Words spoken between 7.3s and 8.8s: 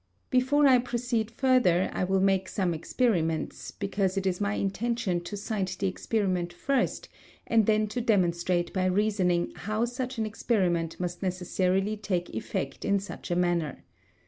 and then to demonstrate